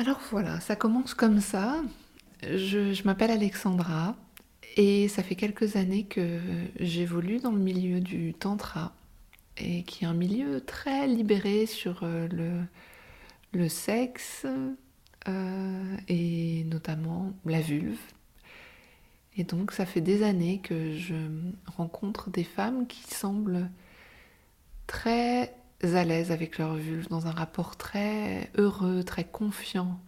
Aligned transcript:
Alors 0.00 0.20
voilà, 0.30 0.60
ça 0.60 0.76
commence 0.76 1.12
comme 1.12 1.40
ça. 1.40 1.82
Je, 2.42 3.02
m'appelle 3.04 3.30
Alexandra 3.30 4.16
et 4.78 5.08
ça 5.08 5.22
fait 5.22 5.34
quelques 5.34 5.76
années 5.76 6.04
que 6.04 6.40
j'évolue 6.78 7.38
dans 7.38 7.50
le 7.52 7.58
milieu 7.58 8.00
du 8.00 8.32
tantra 8.32 8.94
et 9.58 9.82
qui 9.82 10.04
est 10.04 10.06
un 10.06 10.14
milieu 10.14 10.62
très 10.62 11.06
libéré 11.06 11.66
sur 11.66 12.00
euh, 12.02 12.66
le, 13.52 13.68
sexe 13.68 14.46
euh, 15.28 15.96
et 16.08 16.64
notamment 16.64 17.34
la 17.44 17.60
vulve. 17.60 18.00
Et 19.36 19.44
donc 19.44 19.70
ça 19.70 19.84
fait 19.84 20.00
des 20.00 20.22
années 20.22 20.62
que 20.62 20.96
je 20.96 21.14
rencontre 21.66 22.30
des 22.30 22.44
femmes 22.44 22.86
qui 22.86 23.02
semblent 23.02 23.68
très 24.86 25.54
à 25.82 26.04
l'aise 26.04 26.30
avec 26.32 26.58
leur 26.58 26.74
vulve, 26.74 27.08
dans 27.08 27.26
un 27.26 27.30
rapport 27.32 27.76
très 27.76 28.50
heureux, 28.56 29.02
très 29.04 29.24
confiant. 29.24 30.00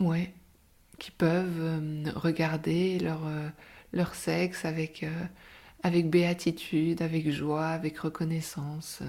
Ouais, 0.00 0.32
qui 0.98 1.10
peuvent 1.10 1.60
euh, 1.60 2.04
regarder 2.14 2.98
leur, 3.00 3.26
euh, 3.26 3.48
leur 3.92 4.14
sexe 4.14 4.64
avec, 4.64 5.02
euh, 5.02 5.24
avec 5.82 6.08
béatitude, 6.10 7.02
avec 7.02 7.30
joie, 7.30 7.66
avec 7.68 7.98
reconnaissance, 7.98 9.02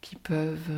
qui 0.00 0.16
peuvent 0.16 0.70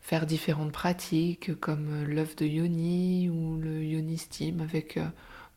faire 0.00 0.24
différentes 0.24 0.72
pratiques 0.72 1.58
comme 1.60 2.04
l'œuf 2.04 2.36
de 2.36 2.46
yoni 2.46 3.28
ou 3.28 3.58
le 3.58 3.84
yoni 3.84 4.16
steam 4.16 4.60
avec 4.60 4.98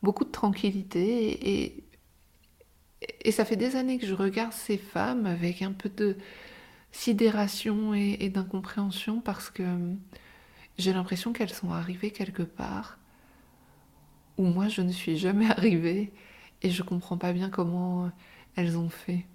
beaucoup 0.04 0.26
de 0.26 0.32
tranquillité 0.32 1.30
et, 1.32 1.68
et 1.68 1.84
ça 3.32 3.46
fait 3.46 3.56
des 3.56 3.76
années 3.76 3.98
que 3.98 4.06
je 4.06 4.14
regarde 4.14 4.54
ces 4.54 4.78
femmes 4.78 5.26
avec 5.26 5.62
un 5.62 5.72
peu 5.72 5.90
de 5.90 6.18
sidération 6.92 7.94
et, 7.94 8.30
d'incompréhension 8.30 9.22
parce 9.22 9.50
que 9.50 9.64
j'ai 10.78 10.94
l'impression 10.94 11.34
qu'elles 11.34 11.54
sont 11.54 11.72
arrivées 11.72 12.12
quelque 12.12 12.44
part 12.44 12.98
où 14.38 14.44
moi 14.44 14.68
je 14.68 14.82
ne 14.82 14.92
suis 14.92 15.18
jamais 15.18 15.50
arrivée 15.52 16.12
et 16.62 16.70
je 16.70 16.84
comprends 16.84 17.18
pas 17.18 17.34
bien 17.34 17.50
comment 17.50 18.12
elles 18.56 18.78
ont 18.78 18.90
fait, 18.90 19.26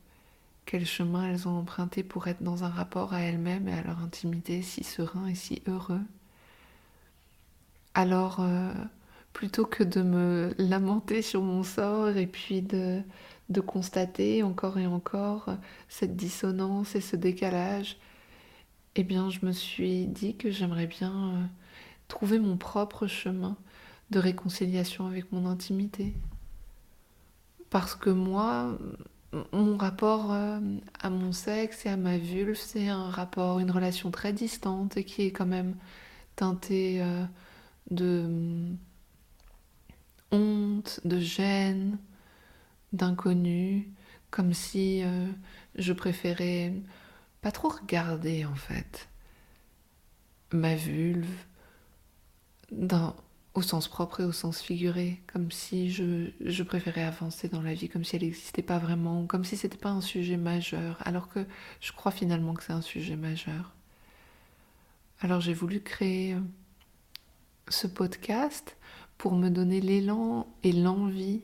quel 0.64 0.86
chemin 0.86 1.28
elles 1.28 1.48
ont 1.48 1.58
emprunté 1.58 2.03
pour 2.03 2.28
être 2.28 2.42
dans 2.42 2.64
un 2.64 2.69
rapport 2.69 3.14
à 3.14 3.20
elles-mêmes 3.20 3.69
et 3.69 3.73
à 3.73 3.83
leur 3.83 4.01
intimité 4.01 4.62
si 4.62 4.84
serein 4.84 5.27
et 5.27 5.34
si 5.34 5.62
heureux. 5.67 6.03
Alors, 7.95 8.41
euh, 8.41 8.73
plutôt 9.33 9.64
que 9.64 9.83
de 9.83 10.03
me 10.03 10.55
lamenter 10.58 11.23
sur 11.23 11.42
mon 11.42 11.62
sort 11.62 12.17
et 12.17 12.27
puis 12.27 12.62
de, 12.62 13.03
de 13.48 13.61
constater 13.61 14.42
encore 14.42 14.78
et 14.78 14.86
encore 14.86 15.48
cette 15.89 16.16
dissonance 16.16 16.94
et 16.94 17.00
ce 17.00 17.16
décalage, 17.16 17.97
eh 18.97 19.05
bien 19.05 19.30
je 19.30 19.44
me 19.44 19.52
suis 19.52 20.06
dit 20.06 20.36
que 20.36 20.50
j'aimerais 20.50 20.86
bien 20.86 21.12
euh, 21.12 21.44
trouver 22.08 22.39
mon 22.39 22.56
propre 22.56 23.06
chemin 23.06 23.56
de 24.11 24.19
réconciliation 24.19 25.06
avec 25.06 25.33
mon 25.33 25.47
intimité. 25.47 26.14
Parce 27.70 27.94
que 27.94 28.11
moi, 28.11 28.78
mon 29.52 29.77
rapport 29.77 30.33
euh, 30.33 30.61
à 31.00 31.11
mon 31.11 31.33
sexe 31.33 31.86
et 31.86 31.89
à 31.89 31.97
ma 31.97 32.17
vulve, 32.17 32.56
c'est 32.56 32.89
un 32.89 33.11
rapport, 33.11 33.58
une 33.58 33.70
relation 33.70 34.11
très 34.11 34.33
distante 34.33 34.97
et 34.97 35.05
qui 35.05 35.22
est 35.22 35.33
quand 35.33 35.47
même 35.47 35.74
teintée 36.36 37.02
euh, 37.02 37.24
de 37.91 38.77
honte, 40.33 41.00
de 41.05 41.19
gêne, 41.19 41.98
d'inconnu, 42.92 43.91
comme 44.31 44.53
si 44.55 45.03
euh, 45.03 45.27
je 45.77 45.92
préférais 45.92 46.75
pas 47.41 47.53
trop 47.53 47.69
regarder 47.69 48.45
en 48.45 48.55
fait 48.55 49.09
ma 50.53 50.75
vulve 50.75 51.29
au 53.55 53.62
sens 53.62 53.89
propre 53.89 54.20
et 54.20 54.25
au 54.25 54.33
sens 54.33 54.61
figuré, 54.61 55.23
comme 55.33 55.51
si 55.51 55.91
je, 55.91 56.30
je 56.41 56.63
préférais 56.63 57.05
avancer 57.05 57.48
dans 57.48 57.63
la 57.63 57.75
vie, 57.75 57.89
comme 57.89 58.05
si 58.05 58.17
elle 58.17 58.23
n'existait 58.23 58.63
pas 58.63 58.79
vraiment, 58.79 59.27
comme 59.27 59.45
si 59.45 59.57
c'était 59.57 59.79
pas 59.79 59.91
un 59.91 60.01
sujet 60.02 60.36
majeur, 60.36 60.98
alors 61.07 61.29
que 61.29 61.46
je 61.80 61.92
crois 61.92 62.13
finalement 62.13 62.55
que 62.55 62.63
c'est 62.63 62.73
un 62.73 62.83
sujet 62.83 63.17
majeur. 63.17 63.75
Alors 65.20 65.41
j'ai 65.41 65.55
voulu 65.55 65.80
créer 65.80 66.35
euh, 66.35 66.41
ce 67.69 67.86
podcast 67.86 68.77
pour 69.17 69.35
me 69.35 69.48
donner 69.48 69.80
l'élan 69.80 70.46
et 70.63 70.73
l'envie 70.73 71.42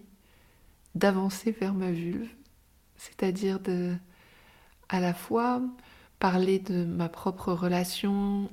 d'avancer 0.95 1.53
vers 1.53 1.75
ma 1.75 1.91
vulve, 1.91 2.29
c'est-à-dire 2.97 3.61
de 3.61 3.95
à 4.89 5.01
la 5.01 5.15
fois 5.15 5.63
parler 6.19 6.59
de 6.59 6.85
ma 6.85 7.09
propre 7.09 7.53
relation 7.53 8.51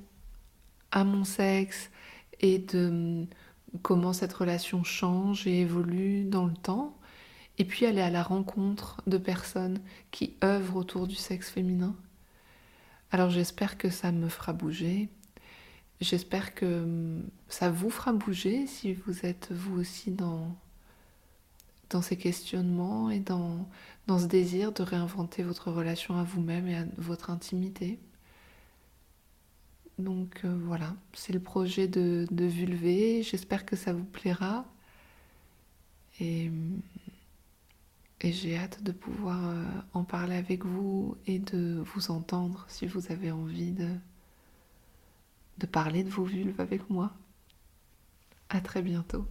à 0.91 1.03
mon 1.03 1.23
sexe 1.23 1.91
et 2.39 2.59
de 2.59 3.25
comment 3.81 4.13
cette 4.13 4.33
relation 4.33 4.83
change 4.83 5.45
et 5.45 5.61
évolue 5.61 6.23
dans 6.23 6.45
le 6.45 6.53
temps, 6.53 6.97
et 7.57 7.65
puis 7.65 7.85
aller 7.85 8.01
à 8.01 8.09
la 8.09 8.23
rencontre 8.23 9.01
de 9.05 9.17
personnes 9.17 9.79
qui 10.11 10.35
œuvrent 10.43 10.77
autour 10.77 11.07
du 11.07 11.15
sexe 11.15 11.49
féminin. 11.49 11.95
Alors 13.11 13.29
j'espère 13.29 13.77
que 13.77 13.89
ça 13.89 14.11
me 14.11 14.29
fera 14.29 14.53
bouger, 14.53 15.09
j'espère 15.99 16.55
que 16.55 17.19
ça 17.49 17.69
vous 17.69 17.89
fera 17.89 18.13
bouger 18.13 18.65
si 18.65 18.93
vous 18.93 19.25
êtes 19.25 19.51
vous 19.51 19.79
aussi 19.79 20.11
dans 20.11 20.55
dans 21.89 22.01
ces 22.01 22.17
questionnements 22.17 23.09
et 23.09 23.19
dans, 23.19 23.67
ce 24.07 24.25
désir 24.25 24.71
de 24.71 24.83
réinventer 24.83 25.43
votre 25.43 25.71
relation 25.71 26.15
à 26.17 26.23
vous-même 26.23 26.67
et 26.67 26.77
à 26.77 26.85
votre 26.97 27.29
intimité. 27.29 27.99
Donc 29.97 30.41
euh, 30.45 30.57
voilà, 30.63 30.95
c'est 31.13 31.33
le 31.33 31.39
projet 31.39 31.87
de, 31.87 32.25
de 32.31 32.45
Vulvé. 32.45 33.23
J'espère 33.23 33.65
que 33.65 33.75
ça 33.75 33.93
vous 33.93 34.05
plaira. 34.05 34.65
Et, 36.19 36.51
et 38.21 38.31
j'ai 38.31 38.57
hâte 38.57 38.83
de 38.83 38.91
pouvoir 38.91 39.49
euh, 39.49 39.63
en 39.93 40.03
parler 40.03 40.35
avec 40.35 40.65
vous 40.65 41.17
et 41.27 41.39
de 41.39 41.81
vous 41.93 42.11
entendre 42.11 42.65
si 42.67 42.85
vous 42.85 43.11
avez 43.11 43.31
envie 43.31 43.71
de, 43.71 43.89
de 45.59 45.65
parler 45.65 46.03
de 46.03 46.09
vos 46.09 46.23
vulves 46.23 46.59
avec 46.59 46.89
moi. 46.89 47.13
À 48.49 48.61
très 48.61 48.81
bientôt. 48.81 49.25